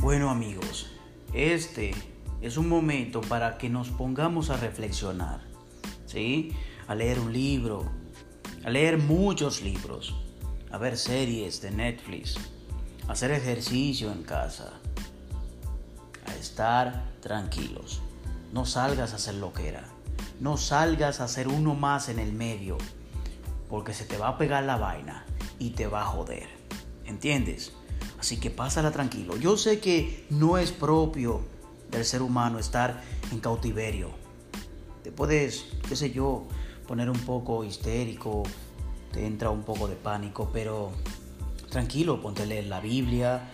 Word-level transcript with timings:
Bueno 0.00 0.30
amigos, 0.30 0.86
este 1.34 1.90
es 2.40 2.56
un 2.56 2.70
momento 2.70 3.20
para 3.20 3.58
que 3.58 3.68
nos 3.68 3.90
pongamos 3.90 4.48
a 4.48 4.56
reflexionar, 4.56 5.42
¿sí? 6.06 6.56
A 6.88 6.94
leer 6.94 7.20
un 7.20 7.34
libro, 7.34 7.84
a 8.64 8.70
leer 8.70 8.96
muchos 8.96 9.60
libros, 9.60 10.16
a 10.70 10.78
ver 10.78 10.96
series 10.96 11.60
de 11.60 11.72
Netflix, 11.72 12.36
a 13.08 13.12
hacer 13.12 13.30
ejercicio 13.30 14.10
en 14.10 14.22
casa, 14.22 14.72
a 16.24 16.34
estar 16.36 17.04
tranquilos. 17.20 18.00
No 18.54 18.64
salgas 18.64 19.12
a 19.12 19.16
hacer 19.16 19.34
loquera, 19.34 19.84
no 20.40 20.56
salgas 20.56 21.20
a 21.20 21.24
hacer 21.24 21.46
uno 21.46 21.74
más 21.74 22.08
en 22.08 22.20
el 22.20 22.32
medio, 22.32 22.78
porque 23.68 23.92
se 23.92 24.06
te 24.06 24.16
va 24.16 24.28
a 24.28 24.38
pegar 24.38 24.64
la 24.64 24.78
vaina 24.78 25.26
y 25.58 25.70
te 25.70 25.86
va 25.86 26.00
a 26.00 26.06
joder. 26.06 26.48
¿Entiendes? 27.04 27.74
Así 28.20 28.36
que 28.36 28.50
pásala 28.50 28.90
tranquilo. 28.90 29.38
Yo 29.38 29.56
sé 29.56 29.80
que 29.80 30.26
no 30.28 30.58
es 30.58 30.72
propio 30.72 31.40
del 31.90 32.04
ser 32.04 32.20
humano 32.20 32.58
estar 32.58 33.02
en 33.32 33.40
cautiverio. 33.40 34.10
Te 35.02 35.10
puedes, 35.10 35.64
qué 35.88 35.96
sé 35.96 36.10
yo, 36.10 36.46
poner 36.86 37.08
un 37.08 37.18
poco 37.20 37.64
histérico, 37.64 38.42
te 39.10 39.26
entra 39.26 39.48
un 39.48 39.62
poco 39.62 39.88
de 39.88 39.96
pánico, 39.96 40.50
pero 40.52 40.92
tranquilo, 41.70 42.20
ponte 42.20 42.42
a 42.42 42.46
leer 42.46 42.66
la 42.66 42.80
Biblia, 42.80 43.50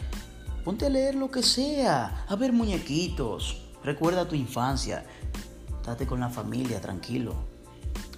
ponte 0.65 0.87
a 0.87 0.89
leer 0.89 1.15
lo 1.15 1.31
que 1.31 1.45
sea, 1.45 2.25
a 2.29 2.35
ver 2.35 2.53
muñequitos, 2.53 3.69
recuerda 3.85 4.27
tu 4.27 4.35
infancia, 4.35 5.07
date 5.85 6.09
con 6.09 6.19
la 6.19 6.29
familia, 6.29 6.81
tranquilo, 6.81 7.37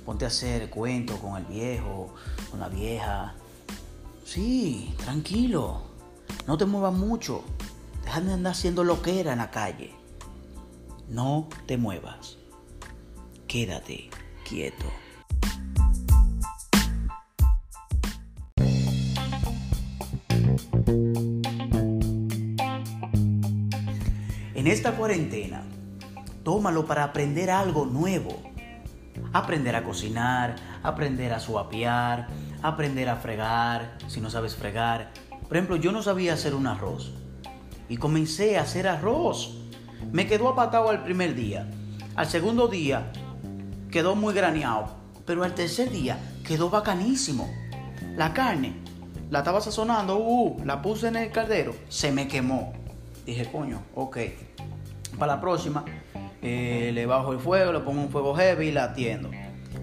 ponte 0.07 0.25
a 0.25 0.29
hacer 0.29 0.71
cuentos 0.71 1.21
con 1.21 1.37
el 1.37 1.45
viejo, 1.45 2.15
con 2.51 2.59
la 2.59 2.71
vieja. 2.71 3.35
Sí, 4.25 4.95
tranquilo. 5.05 5.98
No 6.49 6.57
te 6.57 6.65
muevas 6.65 6.95
mucho. 6.95 7.45
Deja 8.03 8.23
de 8.23 8.33
andar 8.33 8.53
haciendo 8.53 8.83
loquera 8.83 9.33
en 9.33 9.39
la 9.39 9.51
calle. 9.51 9.95
No 11.07 11.47
te 11.67 11.77
muevas. 11.77 12.39
Quédate 13.47 14.09
quieto. 14.49 14.87
En 24.55 24.67
esta 24.67 24.97
cuarentena, 24.97 25.65
tómalo 26.45 26.87
para 26.87 27.05
aprender 27.05 27.51
algo 27.51 27.85
nuevo. 27.85 28.41
Aprender 29.35 29.77
a 29.77 29.85
cocinar, 29.85 30.57
aprender 30.83 31.35
a 31.35 31.41
suapiar, 31.41 32.29
aprender 32.63 33.11
a 33.11 33.17
fregar, 33.17 33.99
si 34.07 34.23
no 34.23 34.31
sabes 34.31 34.57
fregar, 34.57 35.13
por 35.49 35.57
ejemplo, 35.57 35.77
yo 35.77 35.93
no 35.93 36.03
sabía 36.03 36.35
hacer 36.35 36.55
un 36.55 36.67
arroz. 36.67 37.13
Y 37.89 37.97
comencé 37.97 38.59
a 38.59 38.63
hacer 38.63 38.87
arroz. 38.87 39.59
Me 40.13 40.27
quedó 40.27 40.51
apatado 40.51 40.91
al 40.91 41.03
primer 41.03 41.35
día. 41.35 41.69
Al 42.15 42.27
segundo 42.27 42.69
día 42.69 43.11
quedó 43.91 44.15
muy 44.15 44.35
graneado. 44.35 44.91
Pero 45.25 45.43
al 45.43 45.55
tercer 45.55 45.91
día 45.91 46.19
quedó 46.47 46.69
bacanísimo. 46.69 47.51
La 48.15 48.35
carne 48.35 48.75
la 49.31 49.41
estaba 49.41 49.61
sazonando, 49.61 50.19
uh, 50.19 50.65
la 50.65 50.81
puse 50.81 51.09
en 51.09 51.17
el 51.17 51.31
caldero, 51.31 51.75
se 51.89 52.11
me 52.13 52.29
quemó. 52.29 52.73
Dije, 53.27 53.51
coño, 53.51 53.83
ok. 53.95 54.19
Para 55.19 55.35
la 55.35 55.41
próxima, 55.41 55.85
eh, 56.41 56.91
le 56.95 57.07
bajo 57.07 57.33
el 57.33 57.39
fuego, 57.39 57.73
le 57.73 57.81
pongo 57.81 58.01
un 58.01 58.11
fuego 58.11 58.35
heavy 58.35 58.69
y 58.69 58.73
la 58.73 58.85
atiendo. 58.85 59.31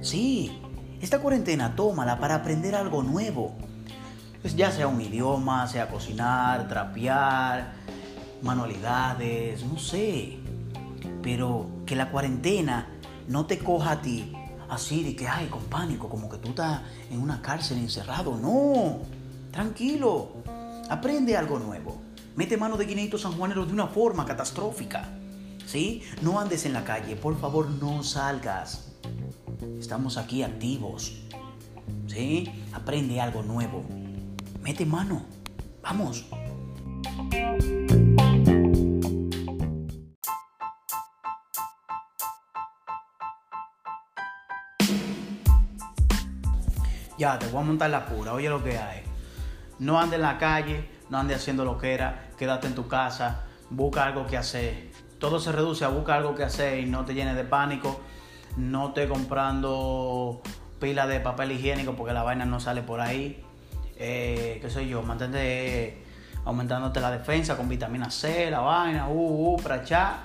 Sí, 0.02 0.60
esta 1.02 1.20
cuarentena 1.20 1.76
tómala 1.76 2.20
para 2.20 2.36
aprender 2.36 2.76
algo 2.76 3.04
nuevo. 3.04 3.56
Pues 4.46 4.56
ya 4.56 4.70
sea 4.70 4.88
un 4.88 5.02
idioma, 5.02 5.66
sea 5.66 5.90
cocinar, 5.90 6.68
trapear, 6.68 7.74
manualidades, 8.44 9.66
no 9.66 9.80
sé. 9.80 10.38
Pero 11.24 11.66
que 11.88 11.96
la 11.96 12.12
cuarentena 12.12 12.88
no 13.28 13.48
te 13.48 13.58
coja 13.58 13.94
a 13.94 14.02
ti 14.04 14.32
así 14.70 15.02
de 15.02 15.16
que, 15.16 15.28
ay, 15.28 15.48
con 15.48 15.64
pánico, 15.64 16.10
como 16.10 16.30
que 16.30 16.38
tú 16.38 16.50
estás 16.50 16.82
en 17.10 17.22
una 17.22 17.42
cárcel 17.42 17.80
encerrado. 17.80 18.38
No, 18.38 19.00
tranquilo, 19.50 20.34
aprende 20.92 21.36
algo 21.36 21.58
nuevo. 21.58 22.00
Mete 22.36 22.56
mano 22.56 22.78
de 22.78 22.86
500 22.86 23.20
sanjuaneros 23.20 23.66
de 23.66 23.74
una 23.74 23.88
forma 23.88 24.28
catastrófica. 24.28 25.10
¿Sí? 25.66 26.04
No 26.22 26.40
andes 26.40 26.68
en 26.68 26.74
la 26.74 26.84
calle, 26.84 27.16
por 27.16 27.36
favor, 27.40 27.68
no 27.68 28.04
salgas. 28.04 28.92
Estamos 29.80 30.18
aquí 30.18 30.44
activos. 30.44 31.14
¿Sí? 32.06 32.48
Aprende 32.74 33.20
algo 33.20 33.42
nuevo. 33.42 34.05
Mete 34.66 34.84
mano. 34.84 35.22
Vamos. 35.84 36.26
Ya, 47.16 47.38
te 47.38 47.46
voy 47.46 47.62
a 47.62 47.64
montar 47.64 47.92
la 47.92 48.08
pura. 48.08 48.34
Oye 48.34 48.50
lo 48.50 48.64
que 48.64 48.80
hay. 48.80 49.04
No 49.78 50.00
ande 50.00 50.16
en 50.16 50.24
la 50.24 50.40
calle, 50.40 50.90
no 51.12 51.20
ande 51.20 51.36
haciendo 51.36 51.64
lo 51.64 51.78
que 51.78 51.94
era. 51.94 52.32
Quédate 52.36 52.66
en 52.66 52.74
tu 52.74 52.88
casa, 52.88 53.44
busca 53.70 54.04
algo 54.04 54.26
que 54.26 54.36
hacer. 54.36 54.90
Todo 55.20 55.40
se 55.40 55.52
reduce 55.52 55.86
a 55.86 55.90
buscar 55.90 56.18
algo 56.18 56.34
que 56.34 56.42
hacer 56.42 56.80
y 56.80 56.88
no 56.88 57.06
te 57.06 57.14
llenes 57.14 57.36
de 57.36 57.44
pánico. 57.44 58.02
No 58.58 58.94
te 58.94 59.08
comprando 59.08 60.42
pila 60.80 61.06
de 61.06 61.20
papel 61.20 61.52
higiénico 61.52 61.96
porque 61.96 62.14
la 62.14 62.24
vaina 62.24 62.46
no 62.46 62.60
sale 62.60 62.82
por 62.82 63.00
ahí 63.00 63.46
eh, 63.98 64.60
qué 64.62 64.70
sé 64.70 64.88
yo, 64.88 65.02
mantente 65.02 66.04
aumentándote 66.46 67.00
la 67.00 67.12
defensa 67.12 67.58
con 67.58 67.68
vitamina 67.68 68.10
C, 68.10 68.52
la 68.52 68.60
vaina, 68.60 69.08
uh, 69.10 69.54
uh, 69.54 69.58
prachá, 69.58 70.20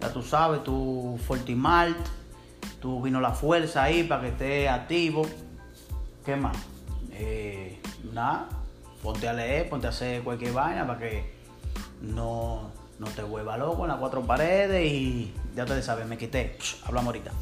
ya 0.00 0.12
tú 0.12 0.22
sabes, 0.22 0.62
tu 0.62 1.18
Fortimalt, 1.26 1.96
tu 2.80 3.02
vino 3.02 3.20
la 3.20 3.32
fuerza 3.32 3.82
ahí 3.82 4.04
para 4.04 4.22
que 4.22 4.28
esté 4.28 4.68
activo. 4.68 5.26
¿Qué 6.24 6.36
más? 6.36 6.56
Eh, 7.12 7.80
nada, 8.12 8.48
ponte 9.02 9.28
a 9.28 9.32
leer, 9.32 9.68
ponte 9.68 9.88
a 9.88 9.90
hacer 9.90 10.22
cualquier 10.22 10.52
vaina 10.52 10.86
para 10.86 11.00
que 11.00 11.34
no, 12.02 12.70
no 12.98 13.06
te 13.08 13.22
vuelva 13.22 13.56
loco 13.56 13.82
en 13.82 13.88
las 13.88 13.98
cuatro 13.98 14.22
paredes 14.22 14.92
y 14.92 15.34
ya 15.56 15.64
te 15.64 15.82
sabes, 15.82 16.06
me 16.06 16.16
quité. 16.16 16.56
hablamos 16.84 17.08
ahorita. 17.08 17.32